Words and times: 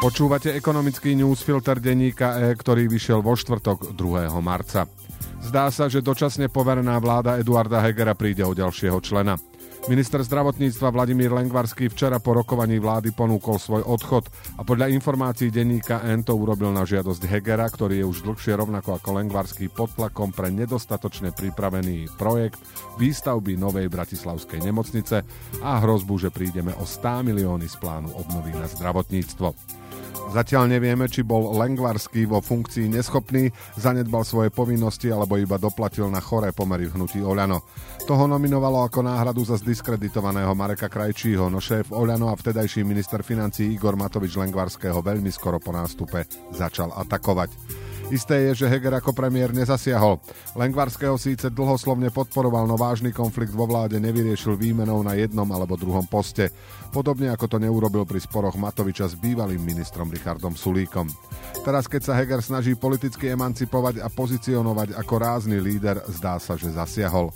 Počúvate 0.00 0.56
ekonomický 0.56 1.12
newsfilter 1.12 1.76
denníka 1.76 2.40
E, 2.40 2.56
ktorý 2.56 2.88
vyšiel 2.88 3.20
vo 3.20 3.36
štvrtok 3.36 3.92
2. 3.92 4.32
marca. 4.40 4.88
Zdá 5.44 5.68
sa, 5.68 5.92
že 5.92 6.00
dočasne 6.00 6.48
poverená 6.48 6.96
vláda 6.96 7.36
Eduarda 7.36 7.84
Hegera 7.84 8.16
príde 8.16 8.40
o 8.40 8.56
ďalšieho 8.56 8.96
člena. 9.04 9.36
Minister 9.92 10.24
zdravotníctva 10.24 10.92
Vladimír 10.92 11.28
Lengvarský 11.32 11.92
včera 11.92 12.16
po 12.16 12.32
rokovaní 12.32 12.80
vlády 12.80 13.12
ponúkol 13.12 13.60
svoj 13.60 13.84
odchod 13.84 14.24
a 14.56 14.64
podľa 14.64 14.88
informácií 14.88 15.52
denníka 15.52 16.00
N 16.04 16.24
to 16.24 16.32
urobil 16.32 16.72
na 16.72 16.88
žiadosť 16.88 17.20
Hegera, 17.28 17.68
ktorý 17.68 18.00
je 18.00 18.08
už 18.08 18.24
dlhšie 18.24 18.56
rovnako 18.56 19.00
ako 19.00 19.20
Lengvarský 19.20 19.68
pod 19.68 19.92
tlakom 20.00 20.32
pre 20.32 20.48
nedostatočne 20.48 21.36
pripravený 21.36 22.08
projekt 22.16 22.56
výstavby 22.96 23.60
novej 23.60 23.92
bratislavskej 23.92 24.64
nemocnice 24.64 25.16
a 25.60 25.70
hrozbu, 25.80 26.28
že 26.28 26.32
prídeme 26.32 26.72
o 26.80 26.88
100 26.88 27.20
milióny 27.24 27.68
z 27.68 27.76
plánu 27.80 28.12
obnovy 28.16 28.56
na 28.56 28.64
zdravotníctvo. 28.64 29.80
Zatiaľ 30.30 30.70
nevieme, 30.70 31.10
či 31.10 31.26
bol 31.26 31.58
Lengvarský 31.58 32.22
vo 32.22 32.38
funkcii 32.38 32.86
neschopný, 32.86 33.50
zanedbal 33.74 34.22
svoje 34.22 34.54
povinnosti 34.54 35.10
alebo 35.10 35.34
iba 35.34 35.58
doplatil 35.58 36.06
na 36.06 36.22
choré 36.22 36.54
pomery 36.54 36.86
v 36.86 36.94
hnutí 36.94 37.18
Oľano. 37.18 37.66
Toho 38.06 38.30
nominovalo 38.30 38.86
ako 38.86 39.02
náhradu 39.02 39.42
za 39.42 39.58
zdiskreditovaného 39.58 40.54
Mareka 40.54 40.86
Krajčího, 40.86 41.50
no 41.50 41.58
šéf 41.58 41.90
Oľano 41.90 42.30
a 42.30 42.38
vtedajší 42.38 42.86
minister 42.86 43.26
financí 43.26 43.74
Igor 43.74 43.98
Matovič 43.98 44.38
Lengvarského 44.38 45.02
veľmi 45.02 45.34
skoro 45.34 45.58
po 45.58 45.74
nástupe 45.74 46.22
začal 46.54 46.94
atakovať. 46.94 47.89
Isté 48.10 48.50
je, 48.50 48.66
že 48.66 48.70
Heger 48.70 48.98
ako 48.98 49.14
premiér 49.14 49.54
nezasiahol. 49.54 50.18
Lengvarského 50.58 51.14
síce 51.14 51.46
dlhoslovne 51.46 52.10
podporoval, 52.10 52.66
no 52.66 52.74
vážny 52.74 53.14
konflikt 53.14 53.54
vo 53.54 53.70
vláde 53.70 54.02
nevyriešil 54.02 54.58
výmenou 54.58 54.98
na 55.06 55.14
jednom 55.14 55.46
alebo 55.46 55.78
druhom 55.78 56.02
poste. 56.10 56.50
Podobne 56.90 57.30
ako 57.30 57.46
to 57.46 57.56
neurobil 57.62 58.02
pri 58.02 58.18
sporoch 58.18 58.58
Matoviča 58.58 59.06
s 59.06 59.14
bývalým 59.14 59.62
ministrom 59.62 60.10
Richardom 60.10 60.58
Sulíkom. 60.58 61.06
Teraz, 61.62 61.86
keď 61.86 62.02
sa 62.02 62.16
Heger 62.18 62.42
snaží 62.42 62.74
politicky 62.74 63.30
emancipovať 63.30 64.02
a 64.02 64.10
pozicionovať 64.10 64.98
ako 64.98 65.14
rázny 65.14 65.62
líder, 65.62 66.02
zdá 66.10 66.42
sa, 66.42 66.58
že 66.58 66.74
zasiahol. 66.74 67.30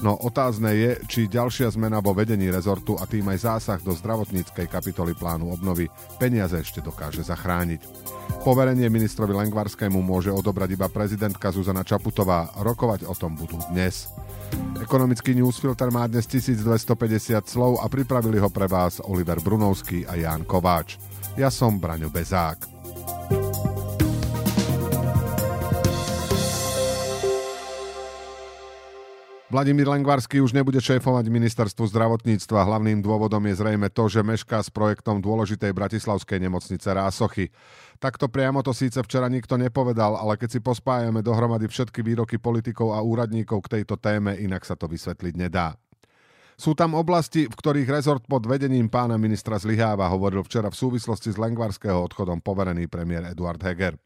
No 0.00 0.16
otázne 0.16 0.72
je, 0.72 0.90
či 1.04 1.28
ďalšia 1.28 1.68
zmena 1.76 2.00
vo 2.00 2.16
vedení 2.16 2.48
rezortu 2.48 2.96
a 2.96 3.04
tým 3.04 3.28
aj 3.28 3.38
zásah 3.44 3.80
do 3.84 3.92
zdravotníckej 3.92 4.64
kapitoly 4.64 5.12
plánu 5.12 5.52
obnovy 5.52 5.92
peniaze 6.16 6.56
ešte 6.56 6.80
dokáže 6.80 7.20
zachrániť. 7.20 7.84
Poverenie 8.40 8.88
ministrovi 8.88 9.36
Lengvarskému 9.36 10.00
môže 10.00 10.32
odobrať 10.32 10.72
iba 10.72 10.88
prezidentka 10.88 11.52
Zuzana 11.52 11.84
Čaputová. 11.84 12.48
Rokovať 12.64 13.04
o 13.04 13.12
tom 13.12 13.36
budú 13.36 13.60
dnes. 13.68 14.08
Ekonomický 14.80 15.36
newsfilter 15.36 15.92
má 15.92 16.08
dnes 16.08 16.24
1250 16.24 17.44
slov 17.44 17.84
a 17.84 17.86
pripravili 17.92 18.40
ho 18.40 18.48
pre 18.48 18.64
vás 18.64 19.04
Oliver 19.04 19.44
Brunovský 19.44 20.08
a 20.08 20.16
Ján 20.16 20.48
Kováč. 20.48 20.96
Ja 21.36 21.52
som 21.52 21.76
Braňo 21.76 22.08
Bezák. 22.08 22.79
Vladimír 29.50 29.90
Lengvarský 29.90 30.38
už 30.38 30.54
nebude 30.54 30.78
šéfovať 30.78 31.26
ministerstvu 31.26 31.90
zdravotníctva. 31.90 32.70
Hlavným 32.70 33.02
dôvodom 33.02 33.42
je 33.50 33.58
zrejme 33.58 33.90
to, 33.90 34.06
že 34.06 34.22
mešká 34.22 34.62
s 34.62 34.70
projektom 34.70 35.18
dôležitej 35.18 35.74
bratislavskej 35.74 36.38
nemocnice 36.38 36.86
Rásochy. 36.86 37.50
Takto 37.98 38.30
priamo 38.30 38.62
to 38.62 38.70
síce 38.70 39.02
včera 39.02 39.26
nikto 39.26 39.58
nepovedal, 39.58 40.14
ale 40.14 40.38
keď 40.38 40.54
si 40.54 40.60
pospájame 40.62 41.26
dohromady 41.26 41.66
všetky 41.66 41.98
výroky 41.98 42.38
politikov 42.38 42.94
a 42.94 43.02
úradníkov 43.02 43.66
k 43.66 43.82
tejto 43.82 43.98
téme, 43.98 44.38
inak 44.38 44.62
sa 44.62 44.78
to 44.78 44.86
vysvetliť 44.86 45.34
nedá. 45.34 45.74
Sú 46.54 46.78
tam 46.78 46.94
oblasti, 46.94 47.50
v 47.50 47.56
ktorých 47.58 47.90
rezort 47.90 48.22
pod 48.30 48.46
vedením 48.46 48.86
pána 48.86 49.18
ministra 49.18 49.58
zlyháva, 49.58 50.06
hovoril 50.14 50.46
včera 50.46 50.70
v 50.70 50.78
súvislosti 50.78 51.34
s 51.34 51.40
Lengvarského 51.42 51.98
odchodom 51.98 52.38
poverený 52.38 52.86
premiér 52.86 53.34
Eduard 53.34 53.58
Heger. 53.66 53.98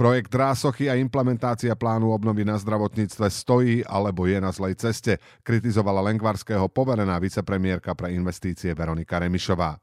Projekt 0.00 0.32
Rásochy 0.32 0.88
a 0.88 0.96
implementácia 0.96 1.76
plánu 1.76 2.08
obnovy 2.16 2.40
na 2.40 2.56
zdravotníctve 2.56 3.28
stojí 3.28 3.84
alebo 3.84 4.24
je 4.24 4.40
na 4.40 4.48
zlej 4.48 4.80
ceste, 4.80 5.20
kritizovala 5.44 6.00
Lengvarského 6.00 6.72
poverená 6.72 7.20
vicepremiérka 7.20 7.92
pre 7.92 8.16
investície 8.16 8.72
Veronika 8.72 9.20
Remišová. 9.20 9.76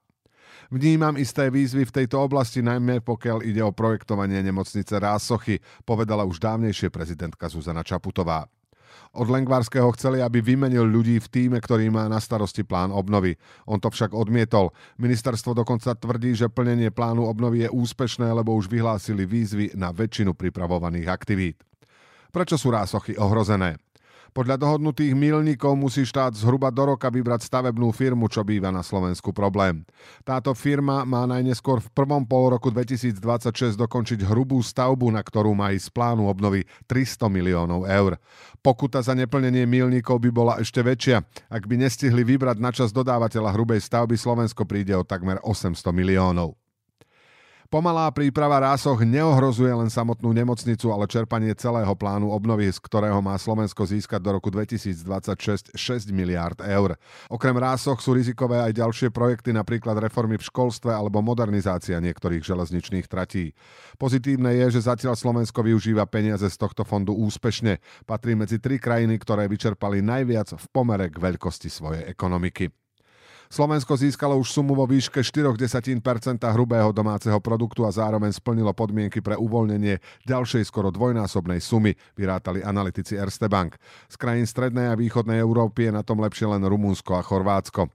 Vnímam 0.74 1.22
isté 1.22 1.54
výzvy 1.54 1.86
v 1.86 1.96
tejto 2.02 2.18
oblasti, 2.18 2.66
najmä 2.66 3.06
pokiaľ 3.06 3.46
ide 3.46 3.62
o 3.62 3.70
projektovanie 3.70 4.42
nemocnice 4.42 4.98
Rásochy, 4.98 5.62
povedala 5.86 6.26
už 6.26 6.42
dávnejšie 6.42 6.90
prezidentka 6.90 7.46
Zuzana 7.46 7.86
Čaputová. 7.86 8.50
Od 9.18 9.28
Lengvarského 9.28 9.88
chceli, 9.96 10.22
aby 10.22 10.44
vymenil 10.44 10.86
ľudí 10.86 11.18
v 11.18 11.28
týme, 11.28 11.58
ktorý 11.58 11.90
má 11.90 12.06
na 12.12 12.22
starosti 12.22 12.62
plán 12.62 12.92
obnovy. 12.92 13.40
On 13.66 13.80
to 13.82 13.88
však 13.90 14.14
odmietol. 14.14 14.76
Ministerstvo 15.00 15.56
dokonca 15.56 15.96
tvrdí, 15.96 16.36
že 16.36 16.52
plnenie 16.52 16.92
plánu 16.92 17.26
obnovy 17.26 17.66
je 17.66 17.70
úspešné, 17.72 18.30
lebo 18.30 18.54
už 18.54 18.70
vyhlásili 18.70 19.24
výzvy 19.26 19.74
na 19.80 19.96
väčšinu 19.96 20.36
pripravovaných 20.36 21.08
aktivít. 21.08 21.58
Prečo 22.28 22.60
sú 22.60 22.70
rásochy 22.70 23.16
ohrozené? 23.16 23.80
Podľa 24.38 24.54
dohodnutých 24.62 25.18
milníkov 25.18 25.74
musí 25.74 26.06
štát 26.06 26.38
zhruba 26.38 26.70
do 26.70 26.94
roka 26.94 27.10
vybrať 27.10 27.50
stavebnú 27.50 27.90
firmu, 27.90 28.30
čo 28.30 28.46
býva 28.46 28.70
na 28.70 28.86
Slovensku 28.86 29.34
problém. 29.34 29.82
Táto 30.22 30.54
firma 30.54 31.02
má 31.10 31.26
najneskôr 31.26 31.82
v 31.82 31.90
prvom 31.90 32.22
pol 32.22 32.54
roku 32.54 32.70
2026 32.70 33.74
dokončiť 33.74 34.22
hrubú 34.30 34.62
stavbu, 34.62 35.10
na 35.10 35.26
ktorú 35.26 35.58
má 35.58 35.74
ísť 35.74 35.90
z 35.90 35.96
plánu 35.98 36.30
obnovy 36.30 36.70
300 36.86 37.34
miliónov 37.34 37.90
eur. 37.90 38.22
Pokuta 38.62 39.02
za 39.02 39.18
neplnenie 39.18 39.66
milníkov 39.66 40.22
by 40.22 40.30
bola 40.30 40.54
ešte 40.62 40.86
väčšia. 40.86 41.26
Ak 41.50 41.66
by 41.66 41.82
nestihli 41.82 42.22
vybrať 42.22 42.62
na 42.62 42.70
čas 42.70 42.94
dodávateľa 42.94 43.58
hrubej 43.58 43.82
stavby, 43.82 44.22
Slovensko 44.22 44.70
príde 44.70 44.94
o 44.94 45.02
takmer 45.02 45.42
800 45.42 45.82
miliónov. 45.90 46.54
Pomalá 47.68 48.08
príprava 48.16 48.64
rásoch 48.64 49.04
neohrozuje 49.04 49.68
len 49.76 49.92
samotnú 49.92 50.32
nemocnicu, 50.32 50.88
ale 50.88 51.04
čerpanie 51.04 51.52
celého 51.52 51.92
plánu 52.00 52.32
obnovy, 52.32 52.72
z 52.72 52.80
ktorého 52.80 53.20
má 53.20 53.36
Slovensko 53.36 53.84
získať 53.84 54.24
do 54.24 54.40
roku 54.40 54.48
2026 54.48 55.76
6 55.76 56.08
miliárd 56.16 56.64
eur. 56.64 56.96
Okrem 57.28 57.60
rásoch 57.60 58.00
sú 58.00 58.16
rizikové 58.16 58.64
aj 58.64 58.72
ďalšie 58.72 59.12
projekty, 59.12 59.52
napríklad 59.52 60.00
reformy 60.00 60.40
v 60.40 60.48
školstve 60.48 60.96
alebo 60.96 61.20
modernizácia 61.20 62.00
niektorých 62.00 62.40
železničných 62.40 63.12
tratí. 63.12 63.52
Pozitívne 64.00 64.56
je, 64.64 64.80
že 64.80 64.88
zatiaľ 64.88 65.20
Slovensko 65.20 65.60
využíva 65.60 66.08
peniaze 66.08 66.48
z 66.48 66.56
tohto 66.56 66.88
fondu 66.88 67.12
úspešne. 67.20 67.84
Patrí 68.08 68.40
medzi 68.40 68.64
tri 68.64 68.80
krajiny, 68.80 69.20
ktoré 69.20 69.52
vyčerpali 69.52 70.00
najviac 70.00 70.56
v 70.56 70.66
pomere 70.72 71.12
k 71.12 71.20
veľkosti 71.20 71.68
svojej 71.68 72.08
ekonomiky. 72.08 72.87
Slovensko 73.48 73.96
získalo 73.96 74.36
už 74.36 74.52
sumu 74.52 74.76
vo 74.76 74.84
výške 74.84 75.24
4% 75.24 75.64
hrubého 76.44 76.92
domáceho 76.92 77.40
produktu 77.40 77.88
a 77.88 77.96
zároveň 77.96 78.36
splnilo 78.36 78.76
podmienky 78.76 79.24
pre 79.24 79.40
uvoľnenie 79.40 80.04
ďalšej 80.28 80.68
skoro 80.68 80.92
dvojnásobnej 80.92 81.64
sumy, 81.64 81.96
vyrátali 82.20 82.60
analytici 82.60 83.16
Erste 83.16 83.48
Bank. 83.48 83.80
Z 84.12 84.20
krajín 84.20 84.44
strednej 84.44 84.92
a 84.92 85.00
východnej 85.00 85.40
Európy 85.40 85.88
je 85.88 85.96
na 85.96 86.04
tom 86.04 86.20
lepšie 86.20 86.44
len 86.52 86.64
Rumunsko 86.64 87.16
a 87.16 87.24
Chorvátsko. 87.24 87.88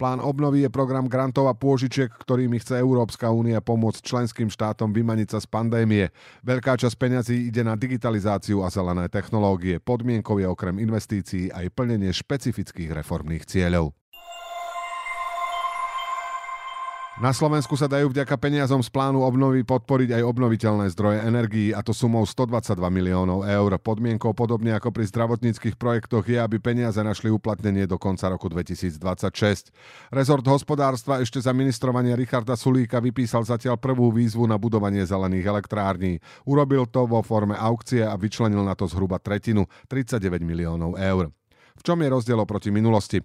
Plán 0.00 0.16
obnovy 0.16 0.64
je 0.64 0.72
program 0.72 1.04
grantov 1.04 1.44
a 1.44 1.52
pôžičiek, 1.52 2.08
ktorými 2.08 2.56
chce 2.56 2.80
Európska 2.80 3.28
únia 3.28 3.60
pomôcť 3.60 4.00
členským 4.00 4.48
štátom 4.48 4.96
vymaniť 4.96 5.36
sa 5.36 5.38
z 5.44 5.46
pandémie. 5.52 6.08
Veľká 6.40 6.80
časť 6.80 6.96
peňazí 6.96 7.52
ide 7.52 7.60
na 7.60 7.76
digitalizáciu 7.76 8.64
a 8.64 8.72
zelené 8.72 9.12
technológie. 9.12 9.76
Podmienkou 9.76 10.40
je 10.40 10.48
okrem 10.48 10.80
investícií 10.80 11.52
aj 11.52 11.68
plnenie 11.76 12.16
špecifických 12.16 12.96
reformných 12.96 13.44
cieľov. 13.44 13.99
Na 17.20 17.36
Slovensku 17.36 17.76
sa 17.76 17.84
dajú 17.84 18.16
vďaka 18.16 18.32
peniazom 18.40 18.80
z 18.80 18.88
plánu 18.88 19.20
obnovy 19.20 19.60
podporiť 19.60 20.16
aj 20.16 20.22
obnoviteľné 20.24 20.88
zdroje 20.88 21.20
energií 21.20 21.68
a 21.68 21.84
to 21.84 21.92
sumou 21.92 22.24
122 22.24 22.80
miliónov 22.88 23.44
eur. 23.44 23.76
Podmienkou 23.76 24.32
podobne 24.32 24.72
ako 24.72 24.88
pri 24.88 25.04
zdravotníckých 25.04 25.76
projektoch 25.76 26.24
je, 26.24 26.40
aby 26.40 26.56
peniaze 26.56 26.96
našli 26.96 27.28
uplatnenie 27.28 27.84
do 27.84 28.00
konca 28.00 28.32
roku 28.32 28.48
2026. 28.48 29.68
Rezort 30.08 30.48
hospodárstva 30.48 31.20
ešte 31.20 31.44
za 31.44 31.52
ministrovania 31.52 32.16
Richarda 32.16 32.56
Sulíka 32.56 33.04
vypísal 33.04 33.44
zatiaľ 33.44 33.76
prvú 33.76 34.08
výzvu 34.16 34.48
na 34.48 34.56
budovanie 34.56 35.04
zelených 35.04 35.44
elektrární. 35.44 36.24
Urobil 36.48 36.88
to 36.88 37.04
vo 37.04 37.20
forme 37.20 37.52
aukcie 37.52 38.00
a 38.00 38.16
vyčlenil 38.16 38.64
na 38.64 38.72
to 38.72 38.88
zhruba 38.88 39.20
tretinu, 39.20 39.68
39 39.92 40.40
miliónov 40.40 40.96
eur. 40.96 41.28
V 41.76 41.82
čom 41.84 42.00
je 42.00 42.08
rozdiel 42.08 42.40
oproti 42.40 42.72
minulosti? 42.72 43.20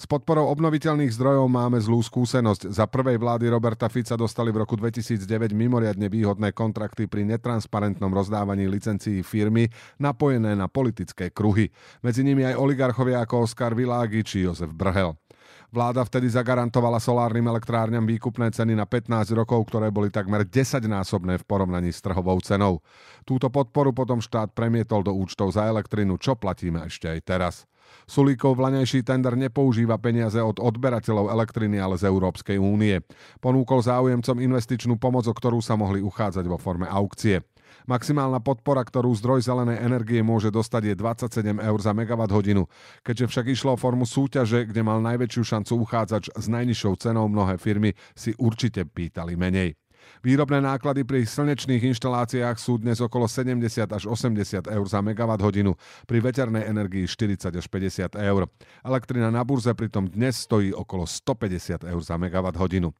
S 0.00 0.08
podporou 0.08 0.48
obnoviteľných 0.56 1.12
zdrojov 1.12 1.44
máme 1.52 1.76
zlú 1.76 2.00
skúsenosť. 2.00 2.72
Za 2.72 2.88
prvej 2.88 3.20
vlády 3.20 3.52
Roberta 3.52 3.84
Fica 3.92 4.16
dostali 4.16 4.48
v 4.48 4.64
roku 4.64 4.72
2009 4.72 5.52
mimoriadne 5.52 6.08
výhodné 6.08 6.56
kontrakty 6.56 7.04
pri 7.04 7.28
netransparentnom 7.28 8.08
rozdávaní 8.08 8.64
licencií 8.64 9.20
firmy 9.20 9.68
napojené 10.00 10.56
na 10.56 10.72
politické 10.72 11.28
kruhy. 11.28 11.68
Medzi 12.00 12.24
nimi 12.24 12.48
aj 12.48 12.56
oligarchovia 12.56 13.20
ako 13.28 13.44
Oskar 13.44 13.76
Világi 13.76 14.24
či 14.24 14.48
Jozef 14.48 14.72
Brhel. 14.72 15.20
Vláda 15.68 16.00
vtedy 16.00 16.32
zagarantovala 16.32 16.96
solárnym 16.96 17.52
elektrárňam 17.52 18.08
výkupné 18.08 18.56
ceny 18.56 18.72
na 18.72 18.88
15 18.88 19.36
rokov, 19.36 19.68
ktoré 19.68 19.92
boli 19.92 20.08
takmer 20.08 20.48
10-násobné 20.48 21.38
v 21.38 21.44
porovnaní 21.44 21.92
s 21.92 22.00
trhovou 22.00 22.40
cenou. 22.40 22.80
Túto 23.28 23.52
podporu 23.52 23.92
potom 23.92 24.24
štát 24.24 24.56
premietol 24.56 25.04
do 25.04 25.12
účtov 25.12 25.52
za 25.52 25.68
elektrinu, 25.68 26.16
čo 26.16 26.40
platíme 26.40 26.88
ešte 26.88 27.04
aj 27.04 27.20
teraz. 27.20 27.69
Sulíkov 28.04 28.58
vlaňajší 28.58 29.06
tender 29.06 29.38
nepoužíva 29.38 29.96
peniaze 30.02 30.38
od 30.42 30.58
odberateľov 30.58 31.30
elektriny, 31.30 31.78
ale 31.78 31.96
z 31.96 32.10
Európskej 32.10 32.58
únie. 32.58 33.00
Ponúkol 33.38 33.80
záujemcom 33.80 34.36
investičnú 34.42 34.98
pomoc, 34.98 35.24
o 35.26 35.34
ktorú 35.34 35.62
sa 35.64 35.78
mohli 35.78 36.04
uchádzať 36.04 36.44
vo 36.44 36.58
forme 36.58 36.90
aukcie. 36.90 37.40
Maximálna 37.88 38.44
podpora, 38.44 38.84
ktorú 38.84 39.14
zdroj 39.16 39.46
zelenej 39.46 39.80
energie 39.80 40.20
môže 40.20 40.52
dostať 40.52 40.92
je 40.92 40.94
27 40.98 41.64
eur 41.64 41.78
za 41.80 41.96
megawatt 41.96 42.34
hodinu. 42.34 42.68
Keďže 43.06 43.26
však 43.30 43.46
išlo 43.48 43.70
o 43.74 43.80
formu 43.80 44.04
súťaže, 44.04 44.68
kde 44.68 44.84
mal 44.84 45.00
najväčšiu 45.00 45.42
šancu 45.42 45.72
uchádzač 45.80 46.24
s 46.34 46.46
najnižšou 46.50 46.92
cenou, 47.00 47.30
mnohé 47.30 47.56
firmy 47.56 47.96
si 48.12 48.36
určite 48.36 48.84
pýtali 48.84 49.38
menej. 49.38 49.79
Výrobné 50.20 50.60
náklady 50.60 51.06
pri 51.06 51.24
slnečných 51.24 51.94
inštaláciách 51.94 52.56
sú 52.60 52.78
dnes 52.78 53.00
okolo 53.00 53.30
70 53.30 53.60
až 53.88 54.04
80 54.04 54.68
eur 54.68 54.84
za 54.88 55.00
megawatt 55.00 55.40
hodinu, 55.40 55.74
pri 56.04 56.18
veternej 56.20 56.66
energii 56.66 57.06
40 57.06 57.54
až 57.56 57.66
50 57.66 58.18
eur. 58.18 58.46
Elektrina 58.84 59.30
na 59.32 59.42
burze 59.46 59.72
pritom 59.72 60.10
dnes 60.10 60.42
stojí 60.44 60.70
okolo 60.74 61.08
150 61.08 61.88
eur 61.88 62.00
za 62.00 62.16
megawatt 62.20 62.56
hodinu. 62.60 62.94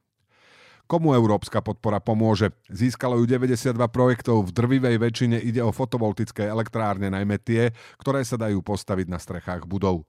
Komu 0.91 1.15
európska 1.15 1.63
podpora 1.63 2.03
pomôže? 2.03 2.51
Získalo 2.67 3.15
ju 3.23 3.25
92 3.31 3.79
projektov, 3.95 4.43
v 4.43 4.51
drvivej 4.51 4.99
väčšine 4.99 5.39
ide 5.39 5.63
o 5.63 5.71
fotovoltické 5.71 6.51
elektrárne, 6.51 7.07
najmä 7.07 7.39
tie, 7.39 7.71
ktoré 8.03 8.27
sa 8.27 8.35
dajú 8.35 8.59
postaviť 8.59 9.07
na 9.07 9.23
strechách 9.23 9.71
budov. 9.71 10.03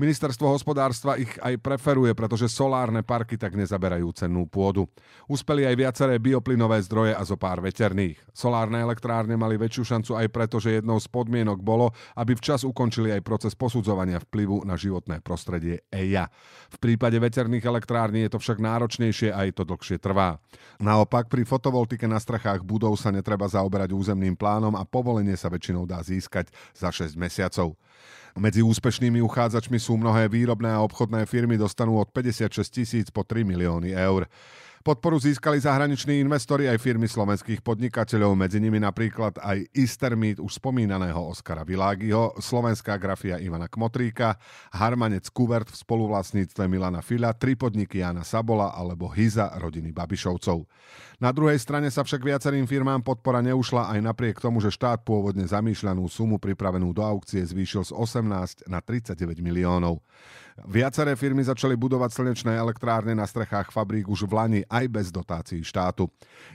Ministerstvo 0.00 0.48
hospodárstva 0.48 1.20
ich 1.20 1.36
aj 1.36 1.60
preferuje, 1.60 2.16
pretože 2.16 2.48
solárne 2.48 3.04
parky 3.04 3.36
tak 3.36 3.52
nezaberajú 3.52 4.08
cennú 4.16 4.48
pôdu. 4.48 4.88
Uspeli 5.28 5.68
aj 5.68 5.76
viaceré 5.76 6.14
bioplynové 6.16 6.80
zdroje 6.80 7.12
a 7.12 7.22
zo 7.28 7.36
pár 7.36 7.60
veterných. 7.60 8.16
Solárne 8.32 8.80
elektrárne 8.80 9.36
mali 9.36 9.60
väčšiu 9.60 9.84
šancu 9.84 10.12
aj 10.16 10.28
preto, 10.32 10.56
že 10.58 10.80
jednou 10.80 10.96
z 10.96 11.08
podmienok 11.12 11.60
bolo, 11.60 11.92
aby 12.16 12.32
včas 12.32 12.64
ukončili 12.64 13.12
aj 13.12 13.20
proces 13.20 13.52
posudzovania 13.52 14.16
vplyvu 14.16 14.64
na 14.64 14.80
životné 14.80 15.20
prostredie 15.20 15.84
EIA. 15.92 16.28
V 16.72 16.76
prípade 16.80 17.20
veterných 17.20 17.68
elektrární 17.68 18.24
je 18.24 18.32
to 18.32 18.38
však 18.40 18.64
náročnejšie 18.64 19.28
a 19.28 19.44
aj 19.44 19.60
to 19.60 19.62
dlhšie 19.68 20.00
trvá. 20.00 20.21
Naopak 20.82 21.30
pri 21.30 21.46
fotovoltike 21.46 22.10
na 22.10 22.18
strechách 22.18 22.66
budov 22.66 22.98
sa 22.98 23.14
netreba 23.14 23.46
zaoberať 23.46 23.94
územným 23.94 24.34
plánom 24.34 24.74
a 24.74 24.82
povolenie 24.82 25.38
sa 25.38 25.46
väčšinou 25.46 25.86
dá 25.86 26.02
získať 26.02 26.50
za 26.74 26.90
6 26.90 27.14
mesiacov. 27.14 27.78
Medzi 28.32 28.64
úspešnými 28.64 29.20
uchádzačmi 29.20 29.76
sú 29.76 30.00
mnohé 30.00 30.26
výrobné 30.26 30.72
a 30.72 30.82
obchodné 30.82 31.28
firmy, 31.28 31.60
dostanú 31.60 32.00
od 32.00 32.08
56 32.10 32.64
tisíc 32.66 33.06
po 33.12 33.22
3 33.22 33.44
milióny 33.44 33.92
eur. 33.92 34.24
Podporu 34.82 35.14
získali 35.14 35.62
zahraniční 35.62 36.18
investori 36.26 36.66
aj 36.66 36.82
firmy 36.82 37.06
slovenských 37.06 37.62
podnikateľov, 37.62 38.34
medzi 38.34 38.58
nimi 38.58 38.82
napríklad 38.82 39.38
aj 39.38 39.70
Istermit 39.78 40.42
už 40.42 40.58
spomínaného 40.58 41.22
Oskara 41.22 41.62
Világiho, 41.62 42.34
slovenská 42.42 42.98
grafia 42.98 43.38
Ivana 43.38 43.70
Kmotríka, 43.70 44.34
Harmanec 44.74 45.30
Kuvert 45.30 45.70
v 45.70 45.78
spoluvlastníctve 45.78 46.66
Milana 46.66 46.98
Fila, 46.98 47.30
tri 47.30 47.54
podniky 47.54 48.02
Jana 48.02 48.26
Sabola 48.26 48.74
alebo 48.74 49.06
Hiza 49.06 49.54
rodiny 49.54 49.94
Babišovcov. 49.94 50.66
Na 51.22 51.30
druhej 51.30 51.62
strane 51.62 51.86
sa 51.86 52.02
však 52.02 52.18
viacerým 52.18 52.66
firmám 52.66 53.06
podpora 53.06 53.38
neušla 53.38 53.94
aj 53.94 54.02
napriek 54.02 54.42
tomu, 54.42 54.58
že 54.58 54.74
štát 54.74 55.06
pôvodne 55.06 55.46
zamýšľanú 55.46 56.10
sumu 56.10 56.42
pripravenú 56.42 56.90
do 56.90 57.06
aukcie 57.06 57.38
zvýšil 57.46 57.86
z 57.86 57.94
18 57.94 58.66
na 58.66 58.82
39 58.82 59.38
miliónov. 59.38 60.02
Viaceré 60.68 61.16
firmy 61.16 61.40
začali 61.40 61.72
budovať 61.74 62.10
slnečné 62.12 62.52
elektrárne 62.56 63.16
na 63.16 63.24
strechách 63.24 63.72
fabrík 63.72 64.04
už 64.08 64.28
v 64.28 64.32
Lani 64.36 64.60
aj 64.68 64.84
bez 64.88 65.06
dotácií 65.08 65.64
štátu. 65.64 66.08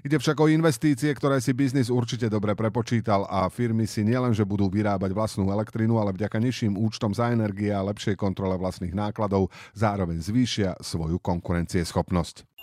Ide 0.06 0.22
však 0.22 0.38
o 0.38 0.50
investície, 0.50 1.10
ktoré 1.14 1.42
si 1.42 1.54
biznis 1.54 1.90
určite 1.90 2.30
dobre 2.30 2.54
prepočítal 2.54 3.26
a 3.26 3.50
firmy 3.50 3.90
si 3.90 4.06
nielenže 4.06 4.46
budú 4.46 4.70
vyrábať 4.70 5.12
vlastnú 5.14 5.50
elektrinu, 5.50 5.98
ale 5.98 6.14
vďaka 6.14 6.38
nižším 6.38 6.78
účtom 6.78 7.14
za 7.14 7.34
energie 7.34 7.74
a 7.74 7.86
lepšej 7.86 8.14
kontrole 8.14 8.58
vlastných 8.58 8.94
nákladov 8.94 9.50
zároveň 9.74 10.22
zvýšia 10.22 10.78
svoju 10.82 11.18
konkurencieschopnosť. 11.18 12.57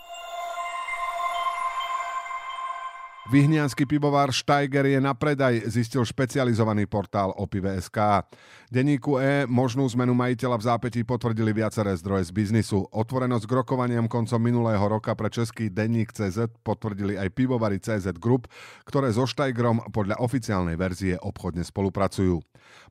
Vyhnianský 3.24 3.88
pivovar 3.88 4.36
Steiger 4.36 4.84
je 4.84 5.00
na 5.00 5.16
predaj, 5.16 5.64
zistil 5.72 6.04
špecializovaný 6.04 6.84
portál 6.84 7.32
o 7.32 7.48
pive.sk. 7.48 8.28
Denníku 8.68 9.16
E 9.16 9.48
možnú 9.48 9.88
zmenu 9.96 10.12
majiteľa 10.12 10.60
v 10.60 10.66
zápätí 10.68 11.00
potvrdili 11.08 11.56
viaceré 11.56 11.96
zdroje 11.96 12.28
z 12.28 12.36
biznisu. 12.36 12.84
Otvorenosť 12.92 13.48
k 13.48 13.56
rokovaniam 13.56 14.12
koncom 14.12 14.36
minulého 14.36 14.84
roka 14.84 15.16
pre 15.16 15.32
český 15.32 15.72
denník 15.72 16.12
CZ 16.12 16.52
potvrdili 16.60 17.16
aj 17.16 17.32
pivovary 17.32 17.80
CZ 17.80 18.12
Group, 18.20 18.44
ktoré 18.84 19.08
so 19.08 19.24
Steigerom 19.24 19.80
podľa 19.88 20.20
oficiálnej 20.20 20.76
verzie 20.76 21.16
obchodne 21.16 21.64
spolupracujú. 21.64 22.44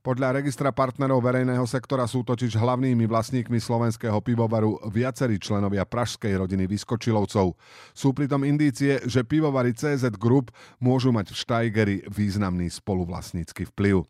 Podľa 0.04 0.40
registra 0.40 0.68
partnerov 0.68 1.24
verejného 1.24 1.64
sektora 1.64 2.04
sú 2.04 2.24
totiž 2.24 2.60
hlavnými 2.60 3.08
vlastníkmi 3.08 3.56
slovenského 3.56 4.20
pivovaru 4.20 4.80
viacerí 4.92 5.40
členovia 5.40 5.88
pražskej 5.88 6.44
rodiny 6.44 6.68
Vyskočilovcov. 6.68 7.56
Sú 7.96 8.08
pritom 8.12 8.44
indície, 8.44 9.00
že 9.04 9.24
pivovary 9.24 9.72
CZ 9.72 10.16
Group 10.24 10.48
môžu 10.80 11.12
mať 11.12 11.36
v 11.36 11.36
Steigeri 11.36 11.96
významný 12.08 12.72
spoluvlastnícky 12.72 13.68
vplyv. 13.68 14.08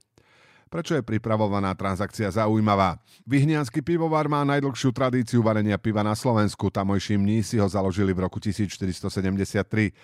Prečo 0.75 0.99
je 0.99 1.07
pripravovaná 1.07 1.71
transakcia 1.79 2.35
zaujímavá? 2.35 2.99
Vyhniansky 3.31 3.79
pivovar 3.79 4.27
má 4.27 4.43
najdlhšiu 4.43 4.91
tradíciu 4.91 5.39
varenia 5.39 5.79
piva 5.79 6.03
na 6.03 6.19
Slovensku. 6.19 6.67
Tamojší 6.67 7.15
mní 7.15 7.47
si 7.47 7.63
ho 7.63 7.69
založili 7.71 8.11
v 8.11 8.27
roku 8.27 8.43
1473. 8.43 9.95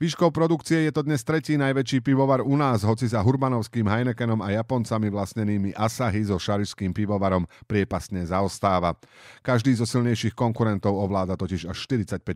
Výškou 0.00 0.34
produkcie 0.34 0.88
je 0.88 0.92
to 0.96 1.06
dnes 1.06 1.22
tretí 1.22 1.54
najväčší 1.54 2.02
pivovar 2.02 2.42
u 2.42 2.56
nás, 2.58 2.82
hoci 2.82 3.06
za 3.06 3.22
Hurbanovským 3.22 3.86
Heinekenom 3.86 4.42
a 4.42 4.50
Japoncami 4.50 5.06
vlastnenými 5.06 5.70
Asahi 5.76 6.26
so 6.26 6.34
šarišským 6.34 6.90
pivovarom 6.90 7.46
priepasne 7.70 8.26
zaostáva. 8.26 8.98
Každý 9.46 9.76
zo 9.78 9.86
silnejších 9.86 10.34
konkurentov 10.34 10.98
ovláda 10.98 11.38
totiž 11.38 11.70
až 11.70 11.78
45% 11.86 12.26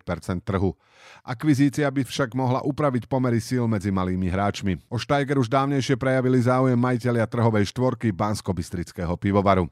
trhu. 0.46 0.76
Akvizícia 1.26 1.90
by 1.90 2.06
však 2.06 2.38
mohla 2.38 2.62
upraviť 2.62 3.10
pomery 3.10 3.42
síl 3.42 3.66
medzi 3.66 3.90
malými 3.90 4.30
hráčmi. 4.30 4.78
O 4.86 5.00
Steiger 5.00 5.42
už 5.42 5.50
dávnejšie 5.50 5.98
prejavili 5.98 6.38
záujem 6.38 6.78
majiteľia 6.78 7.26
trhovej 7.26 7.66
štvorky 7.78 8.10
Bansko-Bystrického 8.10 9.14
pivovaru. 9.14 9.70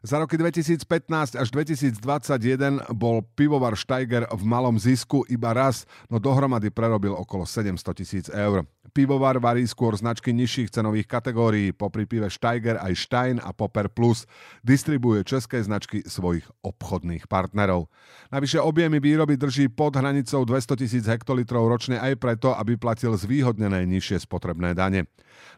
Za 0.00 0.16
roky 0.16 0.40
2015 0.40 1.36
až 1.36 1.52
2021 1.52 2.88
bol 2.96 3.20
pivovar 3.36 3.76
Steiger 3.76 4.24
v 4.32 4.42
malom 4.48 4.80
zisku 4.80 5.28
iba 5.28 5.52
raz, 5.52 5.84
no 6.08 6.16
dohromady 6.16 6.72
prerobil 6.72 7.12
okolo 7.12 7.44
700 7.44 7.92
tisíc 7.92 8.26
eur. 8.32 8.64
Pivovar 8.90 9.38
varí 9.38 9.62
skôr 9.70 9.94
značky 9.94 10.34
nižších 10.34 10.74
cenových 10.74 11.06
kategórií, 11.06 11.70
popri 11.70 12.10
pive 12.10 12.26
Steiger 12.26 12.76
aj 12.82 12.92
Stein 12.98 13.38
a 13.38 13.54
Popper 13.54 13.86
Plus. 13.86 14.26
Distribuje 14.66 15.22
české 15.22 15.62
značky 15.62 16.02
svojich 16.02 16.44
obchodných 16.66 17.30
partnerov. 17.30 17.86
Navyše 18.34 18.58
objemy 18.58 18.98
výroby 18.98 19.38
drží 19.38 19.70
pod 19.70 19.94
hranicou 19.94 20.42
200 20.42 20.82
tisíc 20.82 21.04
hektolitrov 21.06 21.70
ročne 21.70 22.02
aj 22.02 22.18
preto, 22.18 22.50
aby 22.52 22.74
platil 22.74 23.14
zvýhodnené 23.14 23.86
nižšie 23.86 24.26
spotrebné 24.26 24.74
dane. 24.74 25.06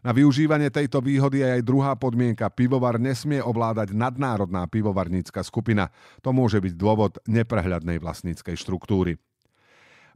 Na 0.05 0.13
využívanie 0.13 0.69
tejto 0.69 1.01
výhody 1.01 1.41
je 1.41 1.59
aj 1.59 1.61
druhá 1.65 1.97
podmienka. 1.97 2.53
Pivovar 2.53 3.01
nesmie 3.01 3.41
ovládať 3.41 3.97
nadnárodná 3.97 4.69
pivovarnícka 4.69 5.41
skupina. 5.41 5.89
To 6.21 6.29
môže 6.29 6.61
byť 6.61 6.73
dôvod 6.77 7.17
neprehľadnej 7.25 7.97
vlastníckej 7.97 8.53
štruktúry. 8.53 9.17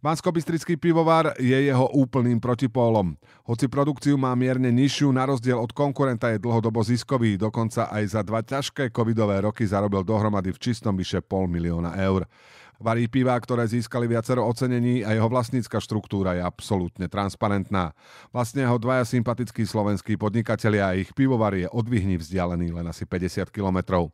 Bansko 0.01 0.30
pivovar 0.77 1.34
je 1.42 1.58
jeho 1.58 1.88
úplným 1.94 2.38
protipólom. 2.38 3.18
Hoci 3.46 3.66
produkciu 3.68 4.18
má 4.18 4.36
mierne 4.38 4.70
nižšiu, 4.70 5.10
na 5.12 5.25
rozdiel 5.25 5.58
od 5.58 5.72
konkurenta 5.74 6.30
je 6.34 6.42
dlhodobo 6.42 6.84
ziskový, 6.84 7.38
dokonca 7.38 7.89
aj 7.89 8.04
za 8.08 8.22
dva 8.22 8.44
ťažké 8.44 8.94
covidové 8.94 9.42
roky 9.42 9.66
zarobil 9.66 10.04
dohromady 10.04 10.54
v 10.54 10.62
čistom 10.62 10.96
vyše 10.96 11.24
pol 11.24 11.48
milióna 11.50 11.98
eur. 12.01 12.30
Varí 12.77 13.10
piva, 13.10 13.34
ktoré 13.34 13.66
získali 13.66 14.06
viacero 14.06 14.46
ocenení 14.46 15.01
a 15.01 15.10
jeho 15.18 15.25
vlastnícka 15.25 15.82
štruktúra 15.82 16.38
je 16.38 16.46
absolútne 16.46 17.10
transparentná. 17.10 17.98
Vlastne 18.30 18.70
ho 18.70 18.77
dvaja 18.77 19.01
sympatickí 19.01 19.66
slovenskí 19.66 20.13
podnikatelia 20.13 20.94
a 20.94 20.98
ich 20.98 21.10
pivovar 21.18 21.58
je 21.58 21.66
od 21.66 21.86
Vyhni 21.89 22.22
vzdialený 22.22 22.70
len 22.77 22.86
asi 22.86 23.10
50 23.10 23.50
kilometrov. 23.50 24.13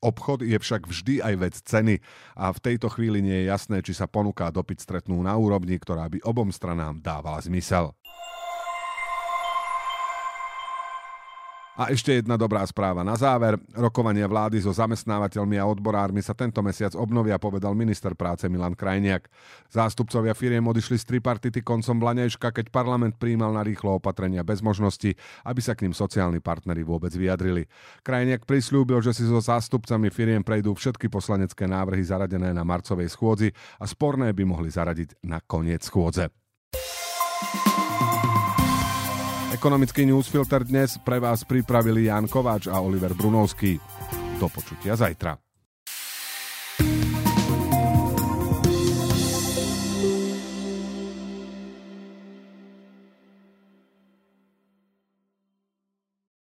Obchod 0.00 0.40
je 0.40 0.56
však 0.56 0.88
vždy 0.88 1.20
aj 1.20 1.34
vec 1.36 1.54
ceny 1.60 2.00
a 2.32 2.48
v 2.56 2.62
tejto 2.64 2.88
chvíli 2.88 3.20
nie 3.20 3.44
je 3.44 3.52
jasné, 3.52 3.84
či 3.84 3.92
sa 3.92 4.08
ponuka 4.08 4.48
dopyt 4.48 4.80
stretnú 4.80 5.20
na 5.20 5.36
úrovni, 5.36 5.76
ktorá 5.76 6.08
by 6.08 6.24
obom 6.24 6.48
stranám 6.48 7.04
dávala 7.04 7.36
zmysel. 7.44 7.92
A 11.78 11.94
ešte 11.94 12.18
jedna 12.18 12.34
dobrá 12.34 12.60
správa 12.66 13.00
na 13.06 13.14
záver. 13.14 13.56
Rokovania 13.72 14.26
vlády 14.26 14.60
so 14.60 14.74
zamestnávateľmi 14.74 15.56
a 15.56 15.64
odborármi 15.64 16.18
sa 16.20 16.34
tento 16.34 16.60
mesiac 16.60 16.92
obnovia, 16.98 17.40
povedal 17.40 17.72
minister 17.78 18.12
práce 18.18 18.44
Milan 18.50 18.74
Krajniak. 18.76 19.30
Zástupcovia 19.70 20.34
firiem 20.36 20.66
odišli 20.66 21.00
z 21.00 21.08
tripartity 21.08 21.64
koncom 21.64 21.96
Blanejška, 22.02 22.52
keď 22.52 22.68
parlament 22.68 23.16
príjmal 23.16 23.54
na 23.54 23.62
rýchlo 23.64 23.96
opatrenia 23.96 24.44
bez 24.44 24.60
možnosti, 24.60 25.14
aby 25.46 25.60
sa 25.62 25.72
k 25.72 25.88
ním 25.88 25.94
sociálni 25.96 26.42
partnery 26.42 26.84
vôbec 26.84 27.14
vyjadrili. 27.14 27.64
Krajniak 28.02 28.44
prislúbil, 28.44 29.00
že 29.00 29.16
si 29.16 29.24
so 29.24 29.40
zástupcami 29.40 30.12
firiem 30.12 30.44
prejdú 30.44 30.76
všetky 30.76 31.08
poslanecké 31.08 31.64
návrhy 31.64 32.02
zaradené 32.04 32.50
na 32.52 32.66
marcovej 32.66 33.08
schôdzi 33.08 33.54
a 33.80 33.86
sporné 33.88 34.34
by 34.36 34.42
mohli 34.44 34.68
zaradiť 34.68 35.22
na 35.24 35.40
koniec 35.40 35.86
schôdze. 35.86 36.28
Ekonomický 39.60 40.08
newsfilter 40.08 40.64
dnes 40.64 40.96
pre 41.04 41.20
vás 41.20 41.44
pripravili 41.44 42.08
Jan 42.08 42.24
Kováč 42.24 42.72
a 42.72 42.80
Oliver 42.80 43.12
Brunovský. 43.12 43.76
Do 44.40 44.48
počutia 44.48 44.96
zajtra. 44.96 45.36